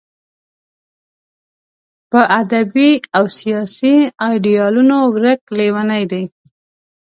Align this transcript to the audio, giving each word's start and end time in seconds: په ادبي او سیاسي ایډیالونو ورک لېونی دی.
په 2.09 2.21
ادبي 2.41 2.91
او 3.17 3.23
سیاسي 3.39 3.95
ایډیالونو 4.27 4.97
ورک 5.13 5.41
لېونی 5.57 6.03
دی. 6.11 6.23